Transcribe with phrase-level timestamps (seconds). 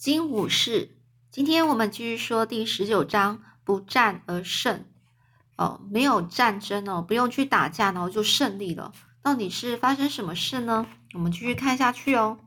[0.00, 0.96] 金武士，
[1.30, 4.86] 今天我们继续说第十九章，不战而胜。
[5.58, 8.92] 哦，没有战争哦，不用去打架，然后就胜利了。
[9.20, 10.86] 到底是发生什么事呢？
[11.12, 12.38] 我们继续看下去哦。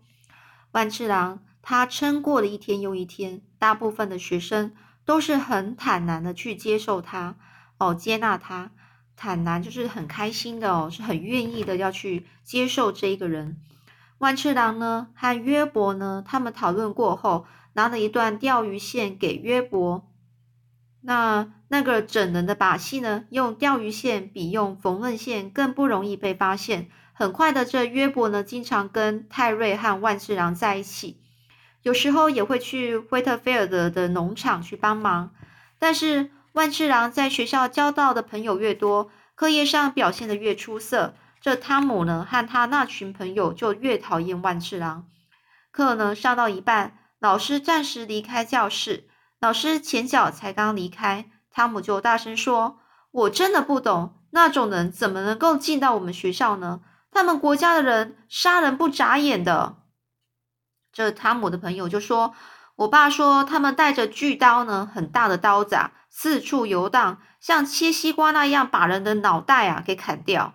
[0.71, 4.73] 万次郎他撑过了一天又一天，大部分的学生
[5.05, 7.35] 都是很坦然的去接受他，
[7.77, 8.71] 哦，接纳他，
[9.15, 13.61] 坦然就是很开心的哦，是很愿意的要去接受这一个人。
[14.23, 20.09] 万次郎呢和约伯呢，他们讨论过后，拿了一段钓鱼线给约伯。
[21.01, 26.87] 那那个整人的把戏呢，用钓鱼线比用缝纫线更不容易被发现。
[27.11, 31.19] 很快的，这约伯呢，经常跟泰瑞和万次郎在一起，
[31.81, 35.33] 有时候也会去惠特菲尔德的农场去帮忙。
[35.77, 41.13] 但是万次郎在学校交到的朋友越多，课业上表现的越出色。
[41.43, 45.09] 这汤姆呢，和他那群朋友就越讨厌万次郎。
[45.71, 49.09] 课呢上到一半，老师暂时离开教室，
[49.41, 52.79] 老师前脚才刚离开，汤姆就大声说
[53.11, 56.79] ：“我真的不懂，那种人怎么能够进到我们学校呢？
[57.11, 59.75] 他们国家的人杀人不眨眼的。”
[60.93, 62.33] 这汤姆的朋友就说
[62.77, 70.53] ：“我爸说他们带着巨刀呢，很大的刀子，啊，四处游荡，像切西瓜那样，把人的脑袋啊给砍掉。”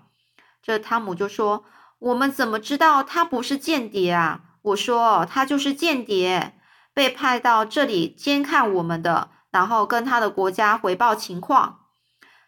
[0.68, 1.64] 这汤姆就说
[1.98, 6.60] ：“我们怎么知道他不是间谍啊？”我说：“他就是间谍，
[6.92, 11.86] 被派到这里监看我们的，然后跟他的国家回报情况。”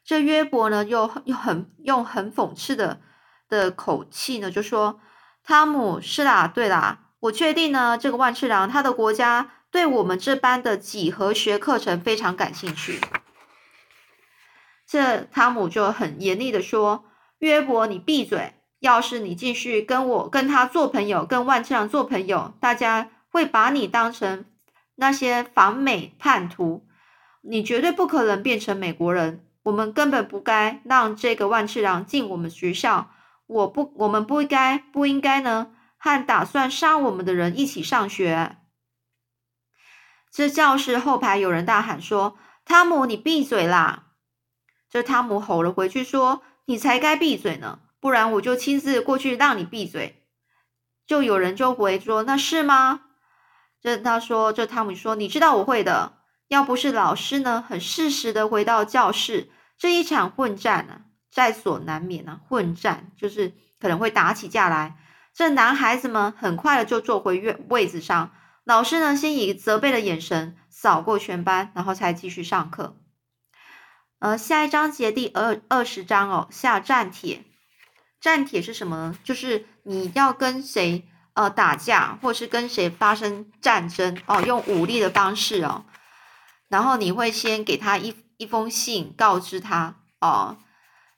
[0.05, 3.01] 这约伯呢，又又很用很讽刺的
[3.49, 5.01] 的口气呢，就说
[5.43, 13.01] ：“汤姆，是啦，对啦，我确定呢，这个万次郎他的国家对我们这班的几何学课程非常感兴趣。”
[14.87, 17.07] 这汤姆就很严厉的说。
[17.41, 18.55] 约伯，你闭嘴！
[18.81, 24.47] 要是你继续跟我跟他做朋友，跟万次郎做朋友，大家会把你当成
[24.97, 26.87] 那些反美叛徒。
[27.43, 29.45] 你绝对不可能变成美国人。
[29.65, 33.11] 我们根本不该让这个万次郎进我们学校。
[33.47, 38.57] 我不，我们不应该，不应该呢，和打算杀我们的人一起上学。
[40.31, 44.09] 这教室后排有人大喊说：“汤姆，你闭嘴啦！”
[44.89, 46.43] 这汤姆吼了回去说。
[46.71, 50.23] 你才该闭嘴呢，不然我就亲自过去让你闭嘴。
[51.05, 53.01] 就有人就回说：“那是吗？”
[53.83, 56.19] 这他说，这汤姆说：“你知道我会的。
[56.47, 61.01] 要不是老师呢，很适时的回到教室，这一场混战呢，
[61.33, 62.39] 在所难免啊。
[62.47, 64.97] 混战就是可能会打起架来。
[65.35, 68.31] 这男孩子们很快的就坐回位位子上，
[68.63, 72.97] 老师呢，先以责备的眼神扫过全班，然后才继续上课。”
[74.21, 77.43] 呃，下一章节第二二十章哦，下战帖。
[78.21, 79.19] 战帖是什么呢？
[79.25, 85.87] 就是你要跟谁呃打架，或是跟谁发生战争哦，用武力的方式哦。
[86.69, 90.59] 然后你会先给他一一封信，告知他哦。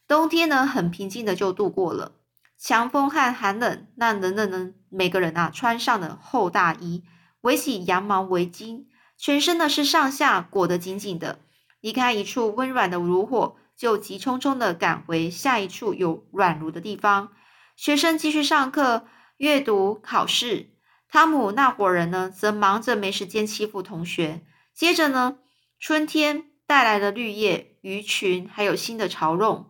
[0.07, 2.13] 冬天呢，很平静的就度过了。
[2.57, 7.03] 强风和寒冷，那人人呢，每个人啊，穿上了厚大衣，
[7.41, 8.85] 围起羊毛围巾，
[9.19, 11.41] 全身呢是上下裹得紧紧的。
[11.83, 17.33] 离开一处温软的炉火，就急匆匆的赶回下一处有软炉的地方。
[17.77, 19.05] 学生继续上课、
[19.37, 20.71] 阅读、考试。
[21.09, 24.47] 汤姆那伙人呢，则忙着没时间欺负同学。
[24.73, 25.39] 接着呢，
[25.79, 29.69] 春天带来了绿叶、鱼群，还有新的嘲弄。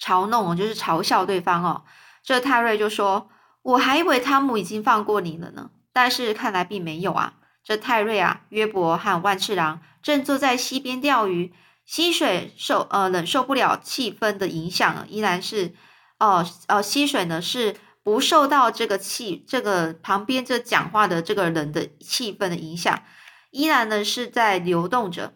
[0.00, 1.84] 嘲弄就是嘲笑对方哦。
[2.22, 3.28] 这泰瑞就说
[3.62, 9.82] ：“我还以为汤姆已经放过你了呢，但是看来并没有啊。”这泰瑞啊，约伯和万次郎。
[10.02, 11.52] 正坐在溪边钓鱼，
[11.84, 15.74] 溪水受呃忍受不了气氛的影响，依然是
[16.18, 23.02] 哦呃溪水呢是不受到这个气这个旁边这讲话的这个人的气氛的影响，
[23.50, 25.34] 依然呢是在流动着。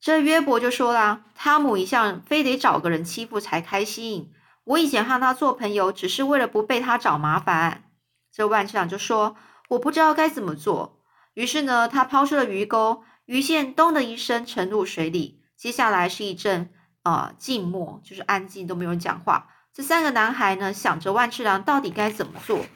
[0.00, 4.30] 这约伯就说啦：“汤姆一向非得找个人欺负才开心，
[4.64, 7.84] 我以前和他做朋友，只是为了不被他找麻烦。”
[8.30, 9.36] 这万次长就说
[9.70, 11.00] ：“我不知道该怎么做。”
[11.32, 13.02] 于是呢，他抛出了鱼钩。
[13.26, 16.72] 鱼线咚的一声沉入水里，接下来是一阵
[17.04, 19.48] 呃静默，就是安静，都没有人讲话。
[19.72, 22.66] 这三个男孩呢，想着万次郎到底该怎么做。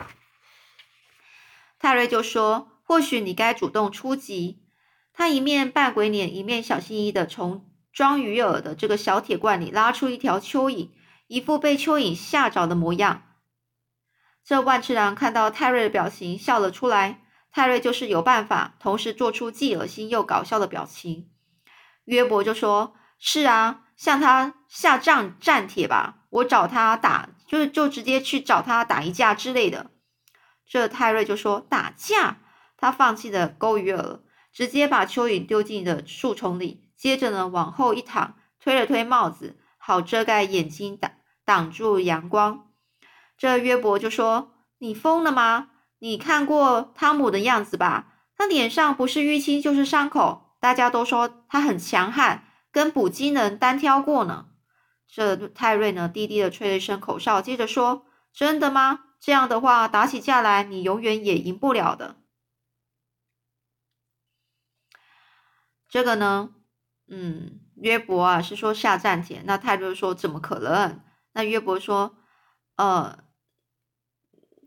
[1.79, 4.65] 泰瑞就说：“或许你该主动出击。”
[5.12, 10.91] 他一面扮鬼脸，一面小心翼翼的从装鱼饵的这个小铁罐里拉出一条蚯蚓，
[11.27, 13.23] 一副被蚯蚓吓着的模样。
[14.45, 17.23] 这万次郎看到泰瑞的表情，笑了出来。
[17.50, 21.31] 泰瑞就是有办法，同时做出既恶心又搞笑的表情。
[22.05, 29.91] 约伯就说：“是啊，向他下战战帖吧，我找他打，就是就直接去找他打一架之类的。”
[30.67, 32.39] 这泰瑞就说：“打架？
[32.77, 34.21] 他放弃了钩鱼饵，
[34.53, 41.11] 直接把蚯蚓丢进了树丛里，接着呢往后一躺，推了推帽子，好遮盖眼睛，挡
[41.45, 42.69] 挡住阳光。
[43.37, 45.71] 这约伯就说：“你疯了吗？
[46.00, 48.15] 你看过汤姆的样子吧？
[48.37, 54.47] 他脸上不是淤青就是伤口，大家都说他很强悍，跟捕鸡人单挑过呢。”
[55.11, 59.06] 这泰瑞呢低低的吹了一声口哨，接着说：“真的吗？
[59.19, 62.17] 这样的话，打起架来，你永远也赢不了的。”
[65.89, 66.50] 这个呢，
[67.09, 71.00] 嗯，约伯啊是说下战帖，那泰瑞说怎么可能？
[71.33, 72.17] 那约伯说
[72.77, 73.19] ：“呃。”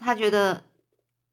[0.03, 0.63] 他觉得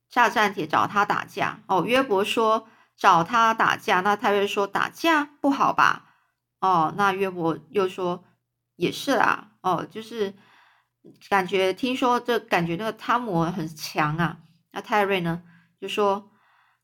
[0.09, 6.05] 下战帖找他打架哦，约伯说找他打架，那泰瑞说打架不好吧？
[6.61, 8.25] 哦，那约伯又说
[8.77, 10.35] 也是啦，哦，就是
[11.29, 14.39] 感觉听说这感觉那个汤姆很强啊，
[14.73, 15.43] 那泰瑞呢
[15.81, 16.31] 就说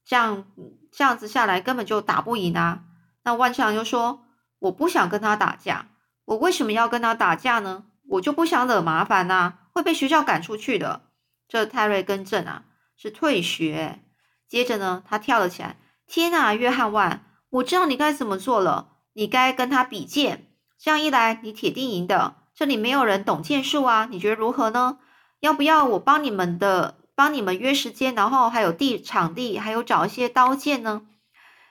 [0.04, 0.44] 这样
[0.92, 2.84] 这样子下来根本就打不赢啊。
[3.24, 4.24] 那万强就说
[4.58, 5.86] 我不想跟他打架，
[6.26, 7.86] 我为什么要跟他打架呢？
[8.10, 11.00] 我就不想惹麻烦呐，会被学校赶出去的。
[11.48, 12.64] 这泰瑞更正啊，
[12.96, 14.00] 是退学。
[14.48, 15.76] 接着呢，他跳了起来。
[16.06, 18.92] 天呐，约翰万，我知道你该怎么做了。
[19.14, 20.48] 你该跟他比剑，
[20.78, 22.36] 这样一来，你铁定赢的。
[22.54, 24.98] 这里没有人懂剑术啊，你觉得如何呢？
[25.40, 31.02] 要不要我帮你们的，帮你们约时间，然后还有地场地，还有找一些刀剑呢？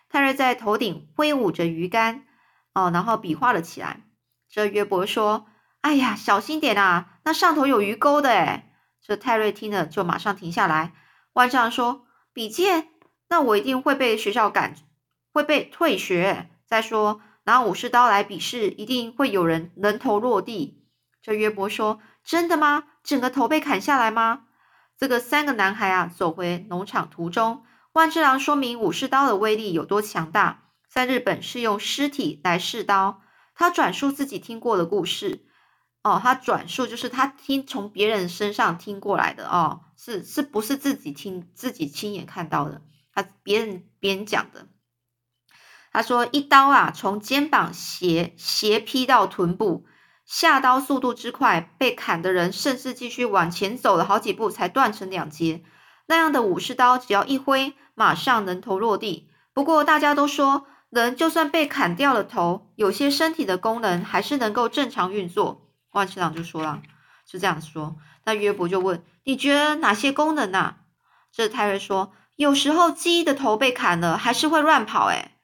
[0.10, 2.24] 泰瑞在头顶挥舞着鱼竿，
[2.74, 4.02] 哦，然后比划了起来。
[4.50, 5.48] 这约伯说
[5.82, 8.72] ：“哎呀，小心点啊，那上头有鱼钩的诶
[9.02, 10.94] 这泰瑞听了就马上停下来。
[11.34, 12.90] 万丈说：“比剑，
[13.28, 14.76] 那我一定会被学校赶，
[15.32, 16.50] 会被退学。
[16.66, 20.84] 再说拿武士刀来比试，一定会有人人头落地。”
[21.22, 22.84] 这约伯说：“真的吗？
[23.04, 24.44] 整个头被砍下来吗？”
[24.98, 27.64] 这个三个男孩啊，走回农场途中，
[27.94, 30.70] 万之郎说明武士刀的威力有多强大。
[30.88, 33.22] 在日本是用尸体来试刀。
[33.56, 35.48] 他转述自己听过的故事。
[36.04, 42.82] 哦，他转述就是他听从别人身上听过来的哦，是是不是自己听自己亲眼看到的？
[43.14, 44.68] 他别人别人讲的。
[45.94, 49.86] 他说一刀啊，从肩膀斜斜劈到臀部，
[50.26, 55.64] 下刀速度之快，被砍的人甚至继续往前走了好几步才断成两截。
[56.08, 59.30] 那样的武士刀只要一挥，马上人头落地。
[59.54, 65.72] 不过大家都说，人就算被砍掉了头，有些身体的功能还是能够正常运作。
[65.92, 66.82] 万次郎就说了，
[67.26, 67.96] 是这样说。
[68.26, 70.76] 那约伯就问：“你觉得哪些功能呢？”
[71.32, 75.36] 这泰瑞说：“有时候鸡的头被砍了，还是会乱跑。”哎，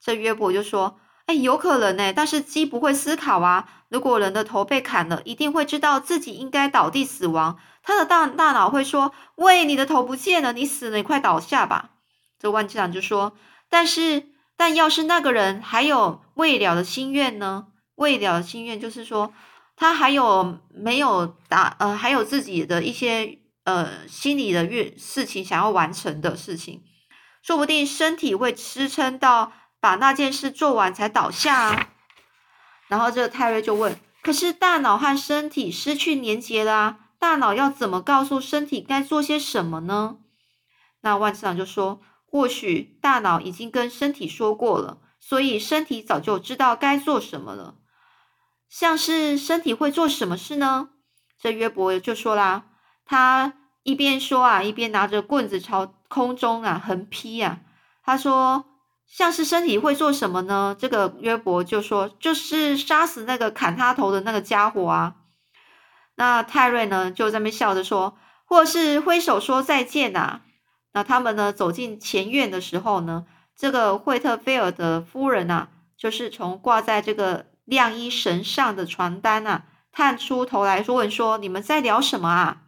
[0.00, 3.68] 这约伯就说：“哎，有可能呢，但是鸡不会思考啊。
[3.88, 7.58] 如果人的头被砍了，一定会知道自己应该倒地死亡。
[7.82, 11.90] 他的大大脑会说：‘喂，你的头不见了，你死了，你快倒下吧。’
[12.40, 13.34] 这万机长就说
[13.68, 17.66] ：‘但是，但要是那个人还有未了的心愿呢？
[17.96, 19.34] 未了的心愿就是说。”
[19.76, 26.82] 他还有没有打呃，还有自己的一些呃心理的愿事情想要完成的事情，
[27.42, 31.88] 说不定身体会支撑到把那件事做完才倒下啊。
[32.88, 40.18] 然后这个泰瑞就问：可是大脑和身体失去连接啦，大脑要怎么告诉身体该做些什么呢？
[41.00, 47.76] 那万次郎就说：或许大脑已经跟身体说过了，所以身体早就知道该做什么了。
[48.72, 50.88] 像是身体会做什么事呢？
[51.38, 52.64] 这约伯就说啦，
[53.04, 53.52] 他
[53.82, 57.60] 一边说啊，一边拿着棍子朝空中啊横劈啊。
[58.02, 58.64] 他说，
[59.06, 60.74] 像是身体会做什么呢？
[60.78, 65.16] 这个约伯就说，就是杀死那个砍他头的那个家伙啊。
[66.14, 70.40] 那泰瑞呢，就在那边笑着说，或是挥手说再见呐。
[70.94, 77.51] 那他们呢，走进前院的时候呢，这个惠特菲尔德夫人呐，就是从挂在这个。
[77.72, 82.64] 晾衣绳上的传单啊，探出头来说问说：“你们在聊什么啊？”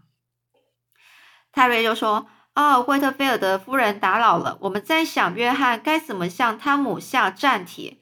[1.52, 7.99] 泰瑞就说：“哦，惠特菲尔德夫人打扰了，我们在想约翰该怎么向汤姆下战帖。”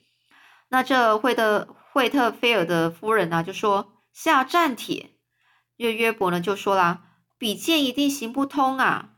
[0.70, 5.10] 那这惠特惠特菲尔德夫人呢，就说：“下战帖。”
[5.78, 7.02] 约约伯呢就说啦
[7.36, 9.08] ：“比剑一定行不通啊。”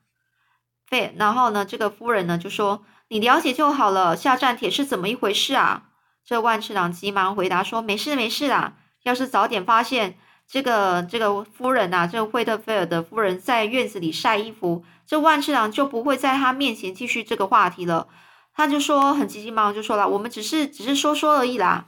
[0.88, 5.90] 费，然后呢，这个夫人呢就说：“你了解就好了，下战帖是怎么一回事啊？”
[6.24, 10.16] 这万次郎急忙回答说：“没事没事啦，要是早点发现
[10.48, 18.08] 这个这个夫人呐，这个惠特菲尔德夫人在院子里晒衣服，这万次郎就不会在他面前继续这个话题了。”
[18.56, 21.86] 他就说很急急忙忙就说了：“我们只是只是说说而已啦。”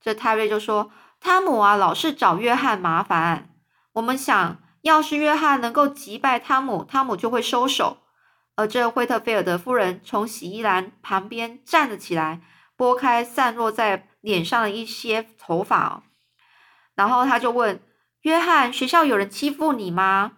[0.00, 3.50] 这泰瑞就说：“汤姆啊，老是找约翰麻烦。
[3.92, 7.98] 我们想要是约翰能够击败汤姆，汤姆就会收手。
[8.56, 12.40] 而这惠特菲尔德夫人从洗衣篮旁边站了起来，
[12.80, 16.02] 拨开散落在脸上的一些头发哦，
[16.94, 17.78] 然后他就问
[18.22, 20.32] 约翰：“学校有人欺负你吗？”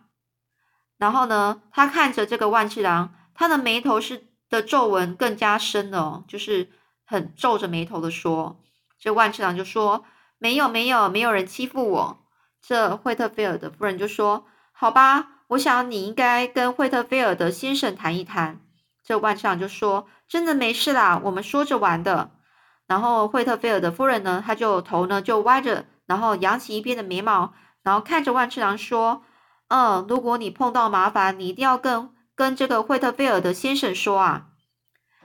[0.99, 6.69] 然后呢，他看着这个万次郎，他的眉头是的皱纹更加深了，就是
[7.05, 8.61] 很皱着眉头的说
[8.99, 10.05] ：“这万次郎就说
[10.39, 12.27] 没有没有没有人欺负我。”
[12.61, 18.61] 这惠特菲尔德夫人就说：“好吧。”我想你应该跟惠特菲尔德先生谈一谈。
[19.05, 22.31] 这万次郎就说：“真的没事啦，我们说着玩的。”
[22.87, 29.25] 然后惠特菲尔德夫人呢，她就头呢就歪着，然后扬起一边的眉毛，然后看着万次郎说
[29.69, 34.49] ：“嗯，如果你碰到麻烦，你一定要跟跟这个惠特菲尔德先生说啊。”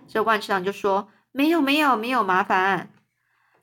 [0.07, 2.93] 这万次郎就说：“没有，没有，没有麻烦。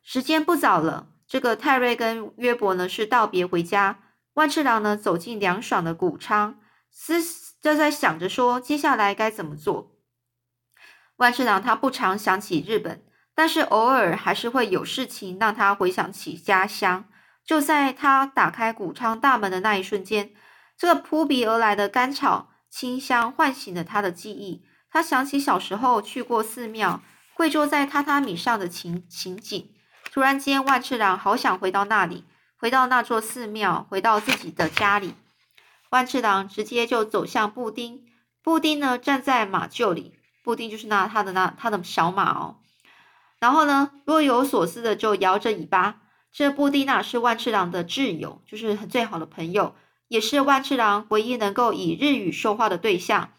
[0.02, 4.00] 时间不早了，这个泰瑞跟约伯呢是道别回家。”
[4.35, 6.59] 万次郎呢走进凉爽的谷仓，
[6.90, 7.23] 思
[7.62, 9.94] 就在想着说接下来该怎么做。
[11.16, 13.02] 万次郎他不常想起日本，
[13.35, 17.04] 但是偶尔还是会有事情让他回想起家乡。
[17.44, 20.30] 就在他打开谷仓大门的那一瞬间，
[20.76, 24.64] 这个扑鼻而来的甘草清香唤醒了他的记忆。
[24.90, 27.02] 他想起小时候去过寺庙，
[27.35, 29.71] 跪坐在榻榻米上的情情景。
[30.12, 32.25] 突然间，万次郎好想回到那里。
[32.56, 35.14] 回到那座寺庙，回到自己的家里，
[35.90, 38.06] 万次郎直接就走向布丁。
[38.42, 40.14] 布丁呢，站在马厩里，
[40.45, 42.59] 布丁就是那他的那他的小马哦。
[43.41, 46.03] 然后呢，若有所思的就摇着尾巴。
[46.31, 49.75] 这布丁呢，是万次郎的挚友，就是很最好的朋友，
[50.09, 53.31] 也是万次郎唯一能够以日语说话的对象。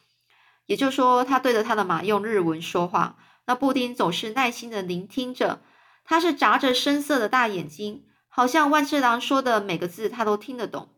[0.66, 3.18] 也就是说，他对着他的马用日文说话。
[3.46, 5.62] 那布丁总是耐心的聆听着，
[6.04, 8.06] 他是眨着深色的大眼睛。
[8.28, 10.90] 好像万次郎说的每个字他都听得懂。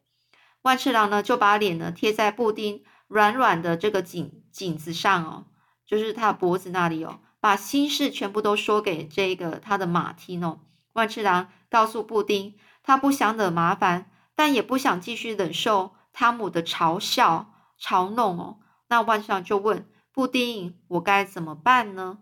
[0.61, 5.45] 万次郎呢，就把脸呢贴在布丁软软的这个颈颈子上哦，
[5.87, 10.59] 就是他脖子那里哦，把心事全部都说给这个他的马听哦。
[10.93, 18.59] 万次郎告诉布丁，他不想惹麻烦，但也不想继续忍受汤姆的嘲笑嘲弄哦。
[18.89, 22.19] 那万次郎就问布丁：“我该怎么办呢？”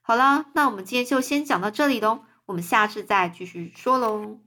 [0.00, 2.24] 好啦，那我们今天就先讲到这里喽。
[2.46, 4.43] 我们下次再继续说喽。